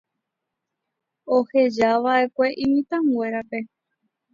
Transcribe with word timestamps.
Ohejava'ekue 1.35 2.47
imitãnguérape. 2.63 3.59